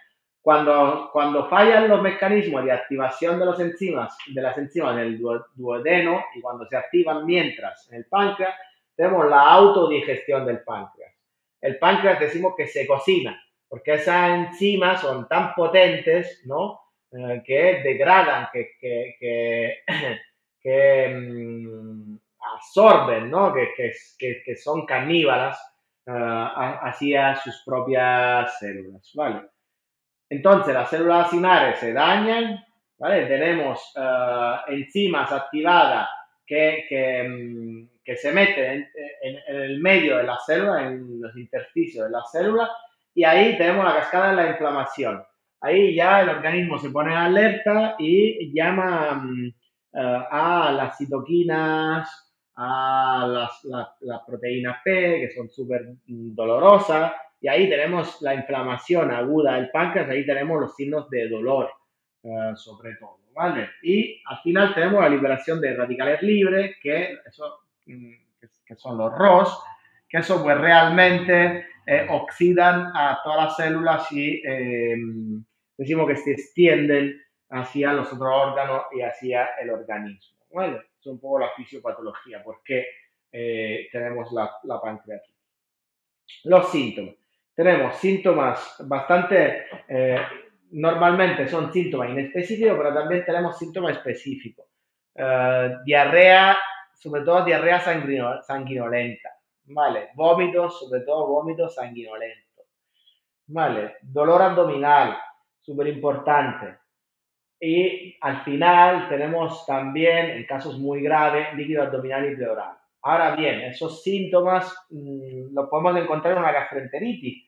[0.47, 5.21] cuando, cuando fallan los mecanismos de activación de, los enzimas, de las enzimas en el
[5.57, 8.55] duodeno y cuando se activan mientras en el páncreas,
[8.95, 11.13] tenemos la autodigestión del páncreas.
[11.61, 16.79] El páncreas decimos que se cocina, porque esas enzimas son tan potentes, ¿no?
[17.11, 19.83] Eh, que degradan, que, que,
[20.63, 22.19] que, mm,
[22.55, 23.53] absorben, ¿no?
[23.53, 25.61] Que, que, son caníbalas
[26.07, 29.56] uh, hacia sus propias células, ¿vale?
[30.29, 32.65] Entonces, las células acinares se dañan,
[32.99, 33.27] ¿vale?
[33.27, 36.09] Tenemos eh, enzimas activadas
[36.45, 38.89] que, mm, que, se meten
[39.23, 42.71] en, el medio de la célula, en los intersticios de la célula,
[43.15, 45.25] y ahí tenemos la cascada de la inflamación.
[45.61, 49.47] Ahí ya el organismo se pone alerta y llama mm,
[49.95, 53.65] eh, a las citoquinas, a las,
[54.01, 59.71] las proteínas P, que son súper mm, dolorosas, y ahí tenemos la inflamación aguda del
[59.71, 61.71] páncreas, ahí tenemos los signos de dolor,
[62.23, 63.71] eh, sobre todo, ¿vale?
[63.83, 68.13] Y al final tenemos la liberación de radicales libres, que, eso, mm,
[68.65, 69.63] que son los ROS,
[70.09, 74.97] que eso pues realmente eh, oxidan a todas las células y eh,
[75.77, 77.21] decimos que se extienden
[77.51, 80.81] hacia los otros órganos y hacia el organismo, ¿vale?
[80.99, 82.87] Es un poco la fisiopatología, porque
[83.93, 85.37] tenemos la, la pancreatitis.
[86.45, 87.26] Los síntomas
[87.57, 90.21] tenemos síntomas bastante, eh,
[90.73, 94.67] normalmente son síntomas inespecíficos, pero también tenemos síntomas específicos.
[95.15, 96.59] Eh, diarrea,
[96.93, 99.31] sobre todo diarrea sanguinolenta,
[99.65, 100.11] ¿vale?
[100.15, 102.67] Vómitos, sobre todo vómitos sanguinolentos,
[103.47, 103.95] ¿vale?
[104.03, 105.17] Dolor abdominal,
[105.59, 106.77] súper importante.
[107.59, 112.77] Y al final tenemos también, en casos muy graves, líquido abdominal y pleural.
[113.01, 117.46] Ahora bien, esos síntomas mm, los podemos encontrar en una gastroenteritis,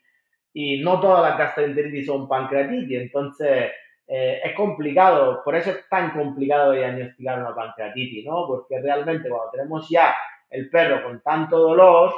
[0.60, 3.70] y no todas las gastroenteritis son pancreatitis, entonces
[4.08, 8.44] eh, es complicado, por eso es tan complicado diagnosticar una pancreatitis, ¿no?
[8.48, 10.16] Porque realmente cuando tenemos ya
[10.50, 12.12] el perro con tanto dolor,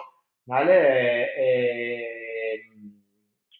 [0.46, 1.28] ¿vale?
[1.36, 2.62] Eh,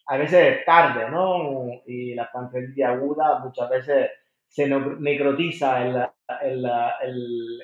[0.07, 1.83] a veces es tarde, ¿no?
[1.85, 4.09] Y la pancreatitis aguda muchas veces
[4.47, 5.95] se necrotiza el,
[6.41, 6.71] el,
[7.03, 7.63] el,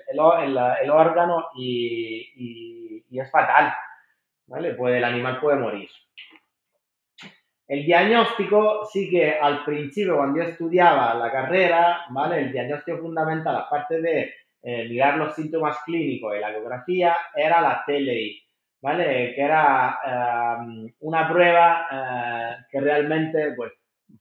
[0.84, 3.74] el órgano y, y, y, es fatal,
[4.46, 4.76] ¿vale?
[4.76, 5.90] Puede, el animal puede morir.
[7.68, 12.40] El diagnóstico sí que al principio cuando yo estudiaba la carrera, ¿vale?
[12.40, 17.84] El diagnóstico fundamental, aparte de eh, mirar los síntomas clínicos y la ecografía, era la
[17.86, 18.42] TLI,
[18.82, 19.34] ¿vale?
[19.36, 23.74] Que era eh, una prueba eh, que realmente pues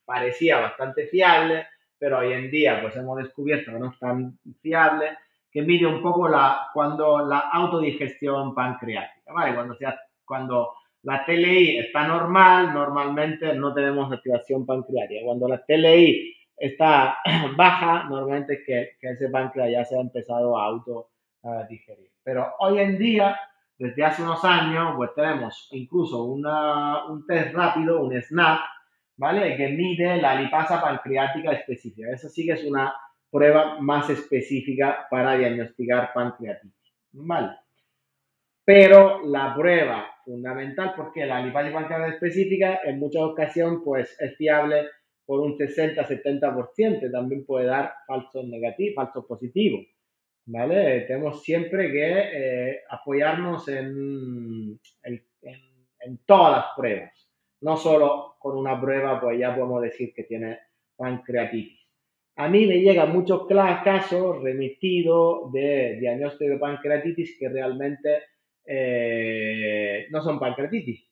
[0.05, 5.19] parecía bastante fiable, pero hoy en día pues hemos descubierto que no es tan fiable,
[5.53, 9.55] que mide un poco la, cuando la autodigestión pancreática, ¿vale?
[9.55, 10.75] Cuando, sea, cuando
[11.07, 15.21] la TLI está normal, normalmente no tenemos activación pancreática.
[15.25, 17.19] Cuando la TLI está
[17.57, 21.11] baja, normalmente es que, ese páncreas ya se ha empezado a auto
[21.69, 22.11] digerir.
[22.25, 23.39] Pero hoy en día,
[23.79, 28.59] desde hace unos años, pues tenemos incluso un test rápido, un SNAP,
[29.17, 29.57] ¿vale?
[29.57, 32.11] Que mide la lipasa pancreática específica.
[32.11, 32.93] Esa sí que es una
[33.31, 37.51] prueba más específica para diagnosticar pancreatitis, ¿vale?
[38.67, 41.41] Pero la prueba fundamental porque la
[41.73, 44.89] pancreática específica en muchas ocasiones pues, es fiable
[45.25, 49.87] por un 60-70%, también puede dar falsos negativos, falsos positivos.
[50.49, 51.03] ¿Vale?
[51.03, 55.25] Tenemos siempre que eh, apoyarnos en, en,
[56.01, 57.29] en, todas las pruebas,
[57.61, 60.59] no solo con una prueba, pues ya podemos decir que tiene
[60.97, 61.87] pancreatitis.
[62.37, 63.47] A mí me llegan muchos
[63.83, 68.23] casos remitidos de diagnóstico de pancreatitis que realmente
[68.67, 71.07] eh, no son pancreatitis.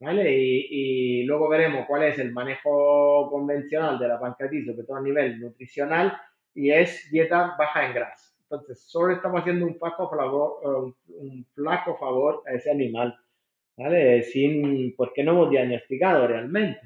[0.00, 0.30] ¿vale?
[0.30, 5.40] Y, luego veremos cuál es el manejo convencional de la pancreatitis, sobre todo a nivel
[5.40, 6.16] nutricional,
[6.54, 8.34] y es dieta baja en grasa.
[8.42, 13.18] Entonces, solo estamos haciendo un flaco favor, un flaco favor a ese animal,
[13.76, 14.22] ¿vale?
[14.22, 16.80] Sin, porque no hemos diagnosticado realmente.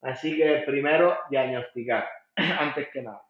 [0.00, 3.22] Así que primero diagnosticar, antes que nada.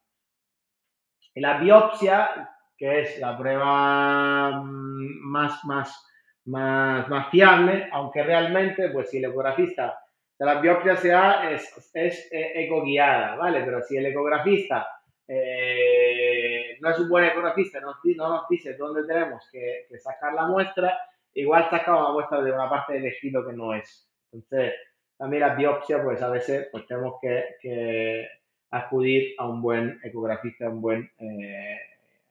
[1.34, 6.07] Y la biopsia, que es la prueba mm, más, más
[6.48, 9.98] más, más fiable, aunque realmente, pues si el ecografista
[10.46, 13.62] la biopsia se da es, es eh, eco guiada, ¿vale?
[13.64, 14.86] Pero si el ecografista
[15.26, 20.46] eh, no es un buen ecografista, no, no nos dice dónde tenemos que, sacar la
[20.46, 20.96] muestra,
[21.34, 24.08] igual sacamos la muestra de una parte del tejido que no es.
[24.32, 24.74] Entonces,
[25.16, 28.28] también la biopsia, pues a veces pues, tenemos que,
[28.70, 31.78] acudir a un buen ecografista, a un buen eh,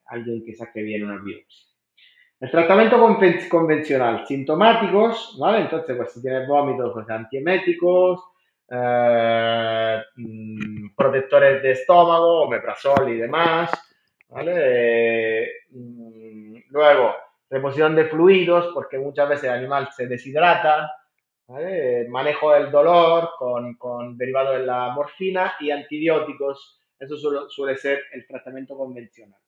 [0.05, 1.76] alguien que saque bien una biopsia.
[2.39, 2.99] El tratamiento
[3.49, 5.61] convencional, sintomáticos, ¿vale?
[5.61, 8.21] Entonces, pues si tienes vómitos, pues antieméticos,
[8.69, 13.71] eh, mm, protectores de estómago, omeprazol y demás,
[14.29, 15.49] ¿vale?
[15.71, 17.15] Mm, luego,
[17.49, 20.91] reposición de fluidos, porque muchas veces el animal se deshidrata.
[22.09, 27.15] Manejo del dolor con, con derivado de la morfina y antibióticos, eso
[27.49, 29.39] suele ser el tratamiento convencional.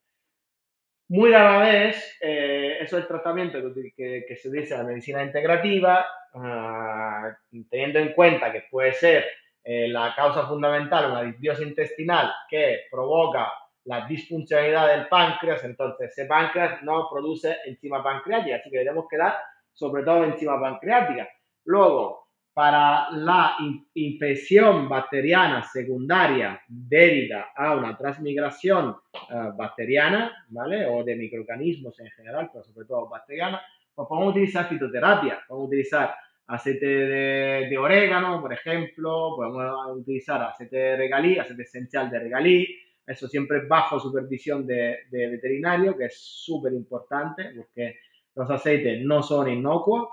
[1.10, 3.58] Muy rara vez, eh, eso es el tratamiento
[3.96, 6.06] que, que, se dice la medicina integrativa,
[6.36, 7.36] ah,
[7.68, 9.26] teniendo en cuenta que puede ser
[9.64, 13.52] eh, la causa fundamental una disbiosis intestinal que provoca
[13.86, 19.36] la disfuncionalidad del páncreas, entonces ese páncreas no produce enzima pancreática, así que debemos quedar
[19.74, 21.28] sobre todo enzima pancreática.
[21.66, 22.29] Luego,
[22.60, 23.56] para la
[23.94, 30.86] infección bacteriana secundaria debida a una transmigración eh, bacteriana, ¿vale?
[30.86, 33.62] O de microorganismos en general, pero sobre todo bacteriana,
[33.96, 36.14] pues podemos utilizar fitoterapia, podemos utilizar
[36.48, 42.68] aceite de, orégano, por ejemplo, podemos utilizar aceite de regalí, aceite esencial de regalí,
[43.08, 48.00] eso siempre bajo supervisión de, de veterinario, que es súper importante porque
[48.36, 50.10] los aceites no son inocuos,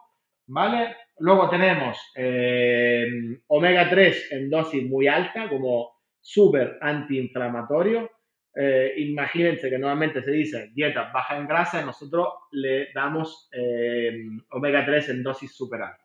[0.46, 0.96] ¿vale?
[1.18, 3.06] Luego tenemos eh,
[3.48, 8.10] omega 3 en dosis muy alta, como súper antiinflamatorio.
[8.54, 14.84] Eh, imagínense que normalmente se dice dieta baja en grasa, nosotros le damos eh, omega
[14.84, 16.04] 3 en dosis súper alta.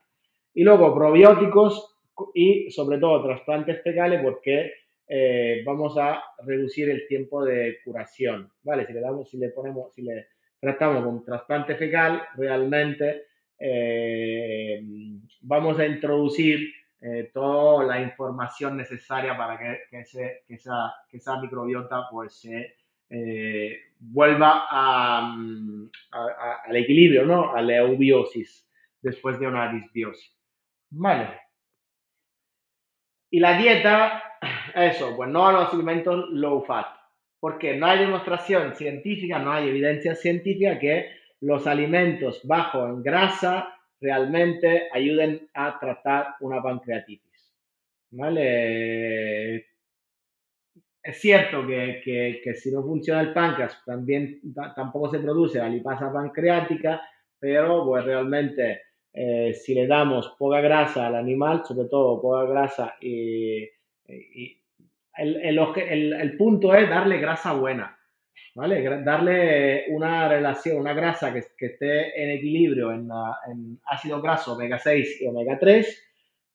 [0.54, 1.98] Y luego probióticos
[2.34, 4.74] y sobre todo trasplantes fecales porque
[5.66, 8.86] vamos a reducir el tiempo de curación, ¿vale?
[8.86, 10.28] Si le damos, si le ponemos, si le
[10.58, 13.24] tratamos con trasplante fecal, realmente
[13.64, 14.82] eh,
[15.42, 20.00] vamos a introducir eh, toda la información necesaria para que, que,
[20.56, 22.76] esa, que esa, microbiota pues se
[23.10, 27.54] eh, vuelva al equilibrio, ¿no?
[27.54, 28.68] A la eubiosis
[29.00, 30.36] después de una disbiosis.
[30.90, 31.40] Vale.
[33.30, 34.24] Y la dieta,
[34.74, 36.88] eso, pues no a los alimentos low fat,
[37.40, 43.76] porque no hay demostración científica, no hay evidencia científica que los alimentos bajos en grasa
[44.00, 47.54] realmente ayuden a tratar una pancreatitis.
[48.12, 49.56] ¿Vale?
[51.04, 54.40] Es cierto que, si no funciona el páncreas, también
[54.76, 57.02] tampoco se produce la lipasa pancreática,
[57.40, 58.82] pero pues realmente
[59.14, 63.68] eh, si le damos poca grasa al animal, sobre todo poca grasa, y,
[65.18, 67.98] el punto es darle grasa buena.
[68.56, 69.04] ¿Vale?
[69.04, 73.10] Darle una relación, una grasa que, esté en equilibrio en,
[73.86, 76.04] ácido graso omega 6 y omega 3,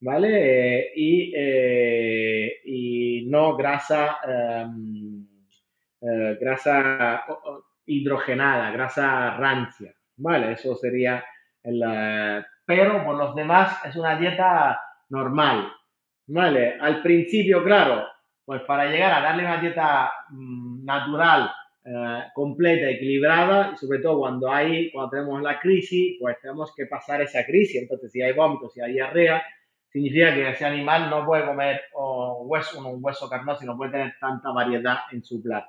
[0.00, 0.92] ¿vale?
[0.94, 5.26] y, eh, y, no grasa, em,
[6.00, 7.24] eh, grasa
[7.86, 10.52] hidrogenada, grasa rancia, ¿vale?
[10.52, 11.24] Eso sería.
[11.64, 15.72] Eh, pero por los demás es una dieta normal,
[16.26, 16.76] ¿vale?
[16.80, 18.06] Al principio, claro,
[18.44, 21.50] pues para llegar a darle una dieta mm, natural
[21.86, 26.86] eh, completa, equilibrada, y sobre todo cuando hay, cuando tenemos la crisis, pues tenemos que
[26.86, 27.82] pasar esa crisis.
[27.82, 29.40] Entonces, si hay vómitos, si hay diarrea,
[29.88, 34.14] significa que ese animal no puede comer hueso, un hueso carnoso y no puede tener
[34.20, 35.68] tanta variedad en su plato.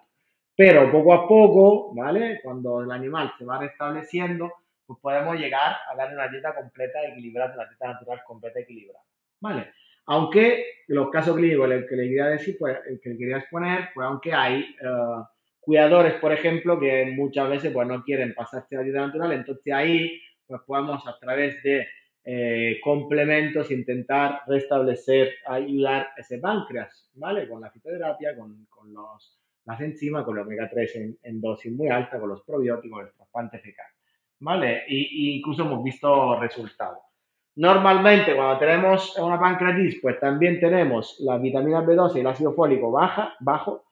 [0.56, 2.40] Pero poco a poco, ¿vale?
[2.44, 4.52] Cuando el animal se va restableciendo,
[4.88, 9.06] pues podemos llegar a darle una dieta completa, equilibrada, una dieta natural completa, equilibrada,
[9.40, 9.72] ¿vale?
[10.08, 14.34] Aunque los casos clínicos que le quería decir, pues, que le quería exponer, pues aunque
[14.34, 15.24] hay uh,
[15.68, 19.74] cuidadores, por ejemplo, que muchas veces pues, no quieren pasarse a la dieta natural, entonces
[19.74, 21.86] ahí pues podemos a través de
[22.24, 27.50] eh, complementos intentar restablecer, ayudar ese páncreas, ¿vale?
[27.50, 31.90] Con la fitoterapia, con, con los, las enzimas, con los omega 3 en, dosis muy
[31.90, 33.88] alta, con los probióticos, el trasplante fecal,
[34.40, 34.86] ¿vale?
[34.88, 37.00] Y, incluso hemos visto resultados.
[37.58, 42.90] Normalmente cuando tenemos una pancreatitis, pues también tenemos la vitamina B12 y el ácido fólico
[42.90, 43.87] baja, bajo,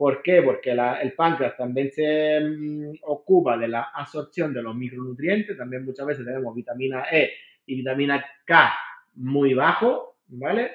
[0.00, 0.40] ¿Por qué?
[0.40, 6.06] Porque el páncreas también se mm, ocupa de la absorción de los micronutrientes, también muchas
[6.06, 7.34] veces tenemos vitamina E
[7.66, 8.72] y vitamina K
[9.16, 10.70] muy bajo, ¿vale?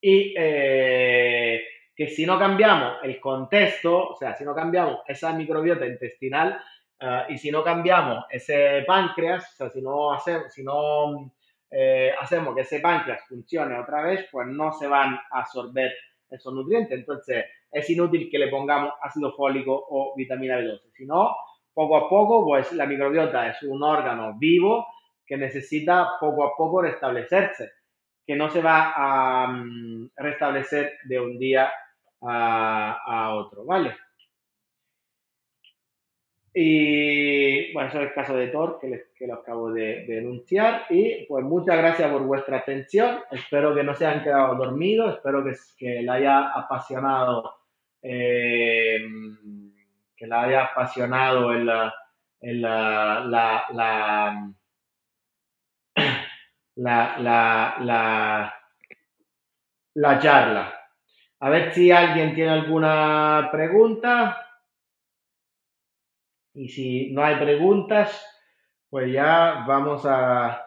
[0.00, 1.64] Y eh,
[1.96, 6.60] que si no cambiamos el contexto, o sea, si no cambiamos esa microbiota intestinal
[7.00, 11.32] eh, y si no cambiamos ese páncreas, o sea, si no, hacemos, si no
[11.72, 15.92] eh, hacemos que ese páncreas funcione otra vez, pues no se van a absorber
[16.30, 16.96] esos nutrientes.
[16.96, 20.92] Entonces, es inútil que le pongamos ácido fólico o vitamina B12.
[20.94, 21.34] Si no,
[21.74, 24.86] poco a poco, pues la microbiota es un órgano vivo
[25.26, 27.70] que necesita poco a poco restablecerse,
[28.26, 31.70] que no se va a mm, restablecer de un día
[32.22, 33.94] a otro, ¿vale?
[36.58, 40.86] Y bueno, eso es el caso de Thor que, que lo acabo de, denunciar.
[40.88, 43.18] Y pues muchas gracias por vuestra atención.
[43.30, 45.16] Espero que no se hayan quedado dormidos.
[45.16, 47.56] Espero que, que la haya apasionado.
[48.00, 49.00] Eh,
[50.16, 51.94] que la haya apasionado en la,
[52.40, 53.20] la,
[56.74, 57.28] la,
[57.78, 58.54] la,
[59.92, 60.74] la charla.
[61.38, 64.45] A ver si alguien tiene alguna pregunta.
[66.56, 68.26] Y si no hay preguntas,
[68.88, 70.64] pues ya vamos a,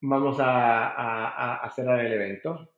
[0.00, 2.68] vamos a, a, cerrar el evento.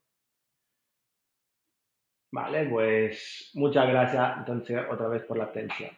[2.33, 5.91] Vale, pues muchas gracias entonces otra vez por la atención.